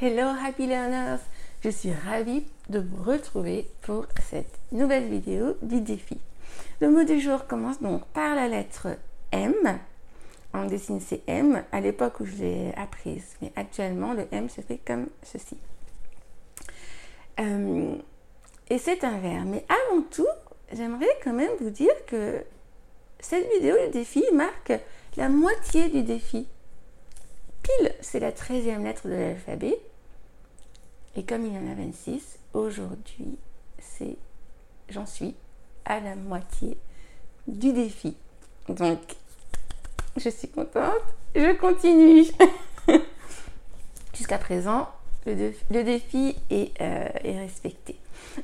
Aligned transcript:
Hello 0.00 0.34
Happy 0.44 0.66
Learners 0.66 1.20
Je 1.62 1.68
suis 1.68 1.92
ravie 1.92 2.44
de 2.68 2.80
vous 2.80 3.04
retrouver 3.04 3.68
pour 3.82 4.06
cette 4.28 4.58
nouvelle 4.72 5.08
vidéo 5.08 5.56
du 5.62 5.80
défi. 5.82 6.18
Le 6.80 6.90
mot 6.90 7.04
du 7.04 7.20
jour 7.20 7.46
commence 7.46 7.80
donc 7.80 8.04
par 8.06 8.34
la 8.34 8.48
lettre 8.48 8.88
M. 9.30 9.54
On 10.52 10.64
dessine 10.64 11.00
ces 11.00 11.22
M 11.28 11.62
à 11.70 11.80
l'époque 11.80 12.18
où 12.18 12.24
je 12.24 12.34
l'ai 12.34 12.72
apprise, 12.76 13.36
mais 13.40 13.52
actuellement 13.54 14.14
le 14.14 14.26
M 14.32 14.48
se 14.48 14.62
fait 14.62 14.80
comme 14.84 15.06
ceci. 15.22 15.56
Euh, 17.38 17.94
et 18.70 18.78
c'est 18.78 19.04
un 19.04 19.18
verbe. 19.18 19.46
Mais 19.46 19.64
avant 19.68 20.02
tout, 20.10 20.26
j'aimerais 20.72 21.16
quand 21.22 21.34
même 21.34 21.52
vous 21.60 21.70
dire 21.70 21.94
que 22.08 22.42
cette 23.20 23.48
vidéo 23.52 23.76
du 23.86 23.92
défi 23.92 24.24
marque 24.32 24.72
la 25.16 25.28
moitié 25.28 25.88
du 25.88 26.02
défi. 26.02 26.48
Pile, 27.64 27.92
c'est 28.02 28.20
la 28.20 28.30
13e 28.30 28.84
lettre 28.84 29.08
de 29.08 29.14
l'alphabet. 29.14 29.78
Et 31.16 31.24
comme 31.24 31.46
il 31.46 31.54
y 31.54 31.58
en 31.58 31.70
a 31.70 31.74
26, 31.74 32.38
aujourd'hui, 32.52 33.38
c'est 33.78 34.16
j'en 34.90 35.06
suis 35.06 35.34
à 35.86 35.98
la 35.98 36.14
moitié 36.14 36.76
du 37.46 37.72
défi. 37.72 38.16
Donc, 38.68 38.98
je 40.16 40.28
suis 40.28 40.48
contente. 40.48 41.02
Je 41.34 41.56
continue. 41.56 42.24
Jusqu'à 44.14 44.38
présent, 44.38 44.88
le, 45.26 45.82
défi 45.82 46.36
est, 46.50 46.78
euh, 46.80 47.08
est, 47.24 47.38
respecté. 47.38 47.96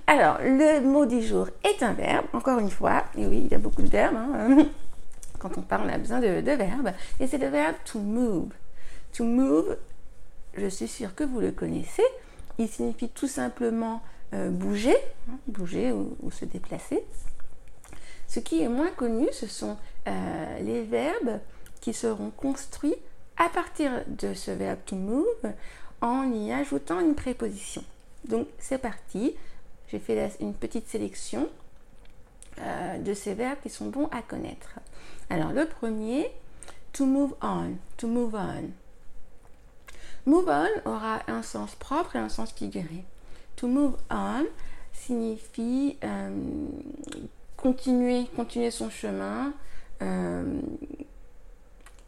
Alors, 0.07 0.39
le 0.41 0.81
mot 0.81 1.05
du 1.05 1.23
jour 1.23 1.49
est 1.63 1.83
un 1.83 1.93
verbe, 1.93 2.27
encore 2.33 2.59
une 2.59 2.71
fois. 2.71 3.05
Et 3.19 3.27
oui, 3.27 3.43
il 3.45 3.53
y 3.53 3.55
a 3.55 3.59
beaucoup 3.59 3.83
de 3.83 3.89
verbes. 3.89 4.17
Hein. 4.17 4.67
Quand 5.39 5.57
on 5.59 5.63
parle, 5.63 5.89
on 5.89 5.93
a 5.93 5.99
besoin 5.99 6.21
de, 6.21 6.41
de 6.41 6.53
verbes. 6.53 6.93
Et 7.21 7.27
c'est 7.27 7.39
le 7.39 7.49
verbe 7.49 7.77
to 7.85 7.99
move. 7.99 8.49
To 9.15 9.25
move, 9.25 9.77
je 10.55 10.67
suis 10.67 10.89
sûre 10.89 11.15
que 11.15 11.25
vous 11.25 11.41
le 11.41 11.53
connaissez. 11.53 12.05
Il 12.59 12.69
signifie 12.69 13.09
tout 13.09 13.29
simplement 13.29 14.03
euh, 14.33 14.51
bouger, 14.51 14.97
hein, 15.29 15.39
bouger 15.47 15.93
ou, 15.93 16.31
se 16.31 16.45
déplacer. 16.45 17.05
Ce 18.29 18.39
qui 18.39 18.63
est 18.63 18.69
moins 18.69 18.91
connu, 18.91 19.29
ce 19.33 19.47
sont 19.47 19.77
euh, 20.07 20.59
les 20.61 20.83
verbes 20.83 21.41
qui 21.81 21.93
seront 21.93 22.31
construits 22.31 22.95
à 23.37 23.49
partir 23.49 23.91
de 24.07 24.35
ce 24.35 24.51
verbe 24.51 24.79
to 24.87 24.95
move 24.95 25.53
en 26.01 26.31
y 26.33 26.53
ajoutant 26.53 27.01
une 27.01 27.15
préposition. 27.15 27.83
Donc 28.29 28.47
c'est 28.59 28.79
parti, 28.79 29.35
j'ai 29.89 29.99
fait 29.99 30.31
une 30.41 30.55
petite 30.55 30.89
sélection 30.89 31.49
euh, 32.61 32.99
de 32.99 33.15
ces 33.15 33.35
verbes 33.35 33.59
qui 33.63 33.71
sont 33.71 33.87
bons 33.87 34.09
à 34.13 34.23
connaître. 34.23 34.79
Alors 35.31 35.53
le 35.53 35.67
premier, 35.67 36.31
to 36.93 37.07
move 37.07 37.35
on, 37.43 37.73
to 37.97 38.07
move 38.07 38.35
on. 38.35 38.71
Move 40.27 40.49
on 40.49 40.91
aura 40.91 41.21
un 41.29 41.43
sens 41.43 41.75
propre 41.75 42.17
et 42.17 42.19
un 42.19 42.29
sens 42.29 42.53
figuré. 42.53 43.05
To 43.57 43.69
move 43.69 43.97
on 44.11 44.45
signifie 44.93 45.97
euh, 46.05 46.31
continuer, 47.57 48.27
continuer 48.37 48.71
son 48.71 48.91
chemin 48.91 49.53
euh, 50.03 50.61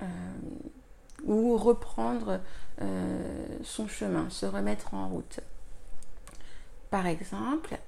euh, 0.02 0.06
ou 1.24 1.56
reprendre 1.56 2.40
son 3.62 3.86
chemin, 3.86 4.28
se 4.28 4.44
remettre 4.44 4.92
en 4.92 5.08
route. 5.08 5.38
Par 6.90 7.06
exemple, 7.06 7.78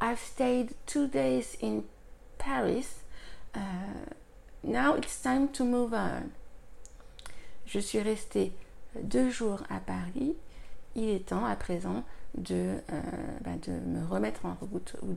I've 0.00 0.18
stayed 0.18 0.74
two 0.86 1.06
days 1.06 1.58
in 1.62 1.82
Paris. 2.38 3.02
now 4.62 4.94
it's 4.94 5.20
time 5.20 5.48
to 5.48 5.64
move 5.64 5.92
on 5.92 6.32
je 7.66 7.78
suis 7.78 8.00
restée 8.00 8.52
deux 9.02 9.30
jours 9.30 9.62
à 9.70 9.80
Paris, 9.80 10.36
il 10.94 11.08
est 11.08 11.26
temps 11.26 11.44
à 11.44 11.56
présent 11.56 12.04
de, 12.36 12.76
euh, 12.92 13.00
bah, 13.42 13.52
me 13.68 14.06
remettre 14.06 14.44
en 14.46 14.56
route 14.60 14.96
ou 15.02 15.14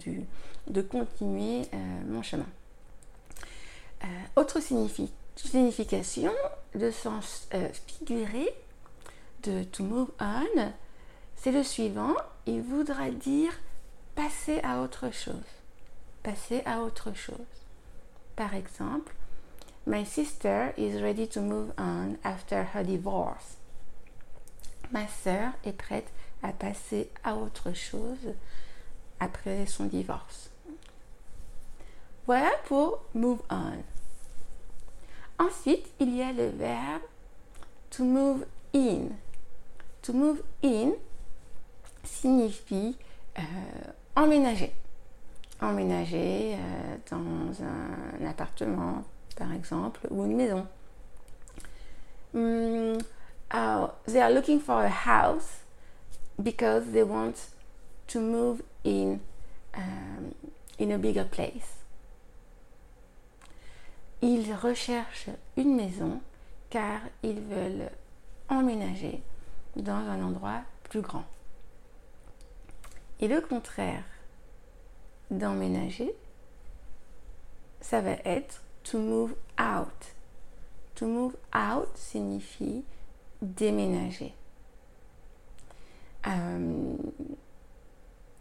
de 0.71 0.81
continuer 0.81 1.61
euh, 1.73 1.77
mon 2.07 2.21
chemin. 2.21 2.47
Euh, 4.03 4.07
autre 4.35 4.59
signification 4.61 6.31
de 6.75 6.91
sens 6.91 7.47
figuré 7.87 8.47
de 9.43 9.63
to 9.63 9.83
move 9.83 10.11
on, 10.19 10.71
c'est 11.35 11.51
le 11.51 11.63
suivant, 11.63 12.15
il 12.45 12.61
voudra 12.61 13.09
dire 13.09 13.51
passer 14.15 14.59
à 14.63 14.81
autre 14.81 15.11
chose. 15.11 15.35
Passer 16.23 16.61
à 16.65 16.81
autre 16.81 17.13
chose. 17.15 17.35
Par 18.35 18.53
exemple, 18.53 19.13
My 19.87 20.03
sister 20.03 20.73
is 20.75 21.01
ready 21.01 21.25
to 21.27 21.39
move 21.39 21.71
on 21.77 22.17
after 22.21 22.61
her 22.73 22.83
divorce. 22.83 23.55
Ma 24.91 25.07
sœur 25.07 25.53
est 25.63 25.77
prête 25.77 26.11
à 26.43 26.51
passer 26.51 27.09
à 27.23 27.37
autre 27.37 27.71
chose 27.71 28.35
après 29.21 29.65
son 29.65 29.85
divorce. 29.85 30.49
Voilà 32.25 32.51
pour 32.65 32.99
move 33.13 33.39
on. 33.49 33.81
Ensuite, 35.39 35.89
il 36.01 36.17
y 36.17 36.21
a 36.21 36.33
le 36.33 36.49
verbe 36.49 37.03
to 37.89 38.03
move 38.03 38.45
in. 38.75 39.11
To 40.01 40.11
move 40.11 40.43
in 40.65 40.95
signifie 42.03 42.97
euh, 43.39 43.41
emménager. 44.17 44.73
Emménager 45.61 46.57
euh, 46.57 46.97
dans 47.09 47.63
un 47.63 48.25
appartement, 48.25 49.05
par 49.37 49.53
exemple, 49.53 50.07
ou 50.09 50.25
une 50.25 50.35
maison. 50.35 50.67
Mm, 52.33 52.99
uh, 53.53 53.87
they 54.05 54.21
are 54.21 54.31
looking 54.31 54.59
for 54.59 54.83
a 54.83 54.89
house 54.89 55.63
because 56.41 56.91
they 56.91 57.03
want 57.03 57.35
to 58.07 58.19
move 58.19 58.61
in 58.83 59.21
um, 59.73 60.33
in 60.79 60.91
a 60.91 60.97
bigger 60.97 61.23
place. 61.23 61.77
Ils 64.21 64.51
recherchent 64.53 65.29
une 65.55 65.75
maison 65.75 66.21
car 66.69 67.01
ils 67.23 67.39
veulent 67.39 67.91
emménager 68.49 69.21
dans 69.75 69.93
un 70.09 70.21
endroit 70.23 70.61
plus 70.83 71.01
grand. 71.01 71.25
Et 73.19 73.27
le 73.27 73.41
contraire 73.41 74.03
d'emménager, 75.31 76.13
ça 77.81 78.01
va 78.01 78.11
être 78.25 78.61
to 78.89 78.97
move 78.97 79.35
out. 79.57 80.13
To 80.95 81.05
move 81.05 81.35
out 81.53 81.97
signifie 81.97 82.83
déménager. 83.41 84.33
Um, 86.23 87.37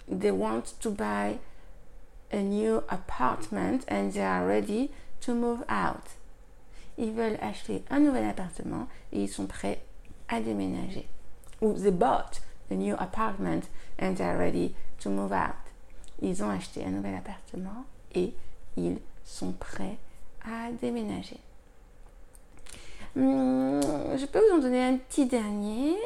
they 0.09 0.31
want 0.31 0.75
to 0.81 0.91
buy 0.91 1.39
a 2.33 2.43
new 2.43 2.83
apartment 2.89 3.85
and 3.89 4.13
they 4.13 4.23
are 4.23 4.47
ready 4.47 4.91
to 5.21 5.35
move 5.35 5.63
out. 5.69 6.15
Ils 6.97 7.13
veulent 7.13 7.39
acheter 7.43 7.83
un 7.91 8.01
nouvel 8.01 8.25
appartement 8.25 8.89
et 9.13 9.25
ils 9.25 9.29
sont 9.29 9.47
prêts 9.47 9.81
à 10.29 10.41
déménager. 10.41 11.07
They 11.61 11.91
bought 11.91 12.41
a 12.71 12.75
new 12.75 12.95
apartment 12.99 13.69
and 13.99 14.17
they 14.17 14.25
are 14.25 14.39
ready 14.39 14.75
to 15.01 15.11
move 15.11 15.33
out. 15.33 15.57
Ils 16.23 16.43
ont 16.43 16.51
acheté 16.51 16.85
un 16.85 16.91
nouvel 16.91 17.15
appartement 17.15 17.85
et 18.15 18.33
ils 18.77 18.99
sont 19.25 19.53
prêts 19.53 19.99
déménager. 20.81 21.39
Hum, 23.17 23.81
je 24.17 24.27
peux 24.27 24.41
vous 24.41 24.57
en 24.57 24.59
donner 24.59 24.85
un 24.85 24.97
petit 24.97 25.27
dernier 25.27 25.97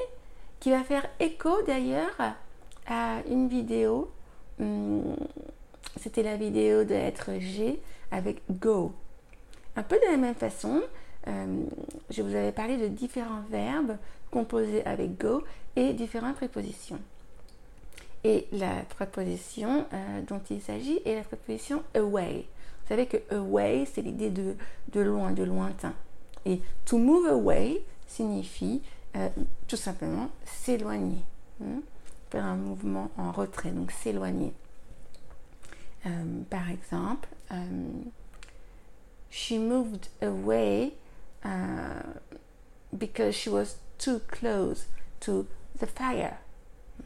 qui 0.60 0.70
va 0.70 0.84
faire 0.84 1.06
écho 1.18 1.62
d'ailleurs 1.66 2.36
à 2.86 3.18
une 3.28 3.48
vidéo. 3.48 4.10
Hum, 4.60 5.16
c'était 6.00 6.22
la 6.22 6.36
vidéo 6.36 6.84
de 6.84 6.94
être 6.94 7.38
G 7.38 7.80
avec 8.10 8.42
Go. 8.50 8.92
Un 9.76 9.82
peu 9.82 9.96
de 9.96 10.10
la 10.10 10.16
même 10.16 10.34
façon, 10.34 10.82
hum, 11.26 11.66
je 12.10 12.22
vous 12.22 12.34
avais 12.34 12.52
parlé 12.52 12.76
de 12.76 12.88
différents 12.88 13.42
verbes 13.50 13.96
composés 14.30 14.84
avec 14.86 15.18
Go 15.18 15.42
et 15.76 15.92
différentes 15.92 16.36
prépositions. 16.36 17.00
Et 18.22 18.46
la 18.52 18.82
préposition 18.90 19.86
euh, 19.92 20.20
dont 20.28 20.42
il 20.50 20.60
s'agit 20.60 21.00
est 21.06 21.14
la 21.14 21.22
préposition 21.22 21.82
away 21.96 22.44
savez 22.90 23.06
que 23.06 23.18
away, 23.32 23.86
c'est 23.86 24.02
l'idée 24.02 24.30
de, 24.30 24.56
de 24.92 25.00
loin, 25.00 25.30
de 25.30 25.44
lointain. 25.44 25.94
Et 26.44 26.60
to 26.84 26.98
move 26.98 27.26
away 27.28 27.84
signifie 28.08 28.82
euh, 29.16 29.28
tout 29.68 29.76
simplement 29.76 30.28
s'éloigner. 30.44 31.22
Hein. 31.62 31.82
Faire 32.30 32.44
un 32.44 32.56
mouvement 32.56 33.10
en 33.16 33.30
retrait, 33.30 33.70
donc 33.70 33.92
s'éloigner. 33.92 34.52
Euh, 36.06 36.42
par 36.48 36.68
exemple, 36.68 37.28
euh, 37.52 38.02
she 39.30 39.52
moved 39.52 40.08
away 40.20 40.92
because 42.92 43.34
she 43.34 43.48
was 43.48 43.76
too 43.98 44.18
close 44.26 44.88
to 45.20 45.46
the 45.78 45.86
fire. 45.86 46.38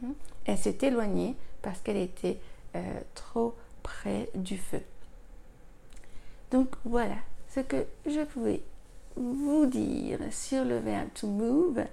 Hein. 0.03 0.13
Elle 0.45 0.57
s'est 0.57 0.77
éloignée 0.81 1.35
parce 1.61 1.79
qu'elle 1.81 1.97
était 1.97 2.39
trop 3.13 3.55
près 3.83 4.29
du 4.33 4.57
feu. 4.57 4.81
Donc 6.55 6.69
voilà 6.85 7.17
ce 7.49 7.59
que 7.59 7.85
je 8.05 8.21
pouvais 8.21 8.61
vous 9.17 9.65
dire 9.65 10.19
sur 10.31 10.63
le 10.63 10.77
verbe 10.77 11.09
to 11.13 11.27
move 11.27 11.83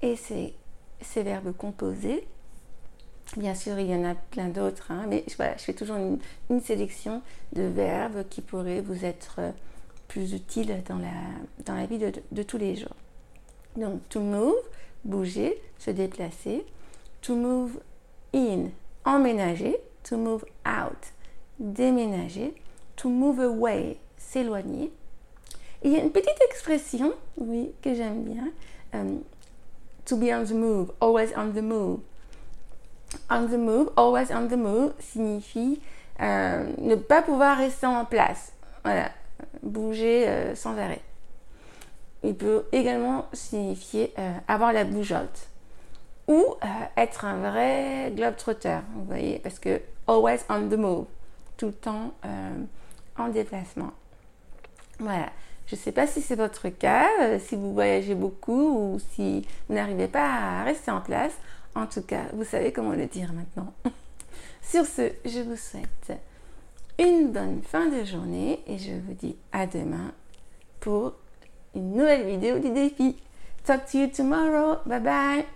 Et 0.00 0.16
c'est 0.16 0.54
ces 1.02 1.22
verbes 1.22 1.54
composés. 1.54 2.26
Bien 3.36 3.54
sûr, 3.54 3.78
il 3.78 3.88
y 3.90 3.94
en 3.94 4.04
a 4.04 4.14
plein 4.14 4.48
d'autres, 4.48 4.90
hein, 4.90 5.04
mais 5.06 5.22
je 5.28 5.34
fais 5.58 5.74
toujours 5.74 5.98
une, 6.48 6.60
sélection 6.62 7.20
de 7.52 7.64
verbes 7.64 8.24
qui 8.30 8.40
pourraient 8.40 8.80
vous 8.80 9.04
être 9.04 9.52
plus 10.08 10.32
utiles 10.32 10.82
dans 10.88 10.96
la, 10.96 11.12
dans 11.66 11.74
la 11.74 11.84
vie 11.84 11.98
de, 11.98 12.10
de 12.32 12.42
tous 12.42 12.56
les 12.56 12.74
jours. 12.74 12.96
Donc, 13.76 14.00
to 14.08 14.20
move, 14.20 14.54
bouger, 15.04 15.60
se 15.76 15.90
déplacer. 15.90 16.64
To 17.20 17.36
move 17.36 17.80
in, 18.32 18.70
emménager. 19.04 19.76
To 20.04 20.16
move 20.16 20.46
out, 20.64 21.12
déménager. 21.60 22.54
To 22.96 23.10
move 23.10 23.40
away, 23.40 23.98
s'éloigner. 24.16 24.92
Il 25.82 25.92
y 25.92 25.96
a 25.96 26.00
une 26.00 26.10
petite 26.10 26.40
expression, 26.50 27.12
oui, 27.36 27.72
que 27.82 27.94
j'aime 27.94 28.24
bien. 28.24 28.48
Euh, 28.94 29.18
to 30.04 30.16
be 30.16 30.30
on 30.32 30.44
the 30.44 30.52
move, 30.52 30.92
always 31.00 31.32
on 31.36 31.52
the 31.52 31.62
move. 31.62 32.00
On 33.30 33.46
the 33.46 33.58
move, 33.58 33.90
always 33.96 34.32
on 34.32 34.48
the 34.48 34.56
move 34.56 34.94
signifie 34.98 35.80
euh, 36.20 36.72
ne 36.78 36.96
pas 36.96 37.22
pouvoir 37.22 37.58
rester 37.58 37.86
en 37.86 38.04
place. 38.04 38.52
Voilà, 38.84 39.10
bouger 39.62 40.28
euh, 40.28 40.54
sans 40.54 40.76
arrêt. 40.78 41.02
Il 42.22 42.34
peut 42.34 42.64
également 42.72 43.26
signifier 43.32 44.12
avoir 44.48 44.72
la 44.72 44.82
bougeotte 44.82 45.48
ou 46.26 46.56
être 46.96 47.24
un 47.24 47.36
vrai 47.38 48.10
globe-trotteur, 48.16 48.82
vous 48.96 49.04
voyez, 49.04 49.38
parce 49.38 49.60
que 49.60 49.80
always 50.08 50.40
on 50.48 50.66
the 50.68 50.76
move, 50.76 51.04
tout 51.56 51.66
le 51.66 51.72
temps 51.72 52.14
en 53.16 53.28
déplacement. 53.28 53.92
Voilà. 54.98 55.30
Je 55.66 55.74
ne 55.74 55.80
sais 55.80 55.92
pas 55.92 56.06
si 56.06 56.22
c'est 56.22 56.36
votre 56.36 56.68
cas, 56.68 57.08
euh, 57.22 57.38
si 57.40 57.56
vous 57.56 57.74
voyagez 57.74 58.14
beaucoup 58.14 58.94
ou 58.94 58.98
si 59.14 59.44
vous 59.68 59.74
n'arrivez 59.74 60.06
pas 60.06 60.24
à 60.24 60.62
rester 60.62 60.92
en 60.92 61.00
place. 61.00 61.32
En 61.74 61.86
tout 61.86 62.02
cas, 62.02 62.22
vous 62.32 62.44
savez 62.44 62.72
comment 62.72 62.92
le 62.92 63.06
dire 63.06 63.32
maintenant. 63.32 63.72
Sur 64.62 64.86
ce, 64.86 65.12
je 65.24 65.40
vous 65.40 65.56
souhaite 65.56 66.18
une 66.98 67.30
bonne 67.32 67.62
fin 67.62 67.88
de 67.88 68.04
journée 68.04 68.60
et 68.66 68.78
je 68.78 68.92
vous 68.92 69.14
dis 69.14 69.36
à 69.52 69.66
demain 69.66 70.12
pour 70.80 71.14
une 71.74 71.92
nouvelle 71.92 72.26
vidéo 72.26 72.58
du 72.58 72.70
défi. 72.70 73.16
Talk 73.64 73.86
to 73.90 73.98
you 73.98 74.06
tomorrow. 74.08 74.76
Bye 74.86 75.00
bye. 75.00 75.55